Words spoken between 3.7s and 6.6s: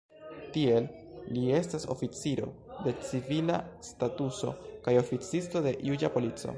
statuso kaj oficisto de juĝa polico.